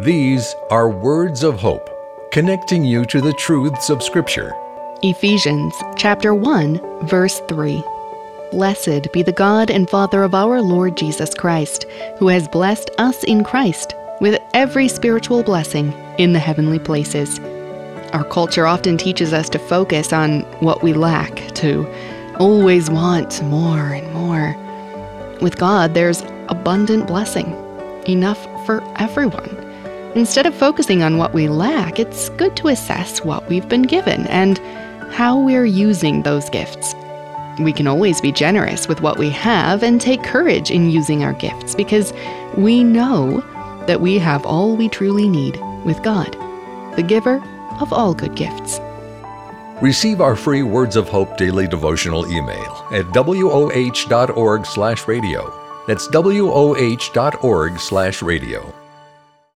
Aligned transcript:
These 0.00 0.54
are 0.70 0.88
words 0.88 1.42
of 1.42 1.58
hope, 1.58 1.90
connecting 2.30 2.84
you 2.84 3.04
to 3.06 3.20
the 3.20 3.32
truths 3.32 3.90
of 3.90 4.00
Scripture. 4.00 4.54
Ephesians 5.02 5.74
chapter 5.96 6.32
1, 6.32 7.08
verse 7.08 7.40
3. 7.48 7.82
Blessed 8.52 9.12
be 9.12 9.24
the 9.24 9.32
God 9.32 9.72
and 9.72 9.90
Father 9.90 10.22
of 10.22 10.36
our 10.36 10.62
Lord 10.62 10.96
Jesus 10.96 11.34
Christ, 11.34 11.84
who 12.20 12.28
has 12.28 12.46
blessed 12.46 12.90
us 12.98 13.24
in 13.24 13.42
Christ 13.42 13.92
with 14.20 14.40
every 14.54 14.86
spiritual 14.86 15.42
blessing 15.42 15.92
in 16.16 16.32
the 16.32 16.38
heavenly 16.38 16.78
places. 16.78 17.40
Our 18.12 18.22
culture 18.22 18.68
often 18.68 18.98
teaches 18.98 19.32
us 19.32 19.48
to 19.48 19.58
focus 19.58 20.12
on 20.12 20.42
what 20.60 20.80
we 20.80 20.92
lack, 20.92 21.34
to 21.56 21.92
always 22.38 22.88
want 22.88 23.42
more 23.42 23.88
and 23.94 24.12
more. 24.12 24.54
With 25.40 25.58
God, 25.58 25.94
there's 25.94 26.22
abundant 26.48 27.08
blessing, 27.08 27.52
enough 28.06 28.40
for 28.64 28.80
everyone. 28.94 29.67
Instead 30.14 30.46
of 30.46 30.54
focusing 30.54 31.02
on 31.02 31.18
what 31.18 31.34
we 31.34 31.48
lack, 31.48 31.98
it's 31.98 32.30
good 32.30 32.56
to 32.56 32.68
assess 32.68 33.22
what 33.22 33.46
we've 33.48 33.68
been 33.68 33.82
given 33.82 34.26
and 34.28 34.56
how 35.12 35.38
we're 35.38 35.66
using 35.66 36.22
those 36.22 36.48
gifts. 36.48 36.94
We 37.60 37.72
can 37.72 37.86
always 37.86 38.20
be 38.20 38.32
generous 38.32 38.88
with 38.88 39.02
what 39.02 39.18
we 39.18 39.30
have 39.30 39.82
and 39.82 40.00
take 40.00 40.22
courage 40.22 40.70
in 40.70 40.90
using 40.90 41.24
our 41.24 41.32
gifts 41.34 41.74
because 41.74 42.12
we 42.56 42.84
know 42.84 43.42
that 43.86 44.00
we 44.00 44.18
have 44.18 44.46
all 44.46 44.76
we 44.76 44.88
truly 44.88 45.28
need 45.28 45.60
with 45.84 46.02
God, 46.02 46.32
the 46.96 47.02
giver 47.02 47.42
of 47.80 47.92
all 47.92 48.14
good 48.14 48.34
gifts. 48.34 48.80
Receive 49.82 50.20
our 50.20 50.36
free 50.36 50.62
Words 50.62 50.96
of 50.96 51.08
Hope 51.08 51.36
daily 51.36 51.68
devotional 51.68 52.26
email 52.32 52.84
at 52.92 53.04
woh.org/radio. 53.12 55.52
That's 55.86 56.08
woh.org/radio. 56.08 56.48